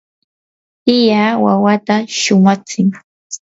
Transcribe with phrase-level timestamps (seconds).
[0.83, 2.87] tiyaa wawata shumaqtsin.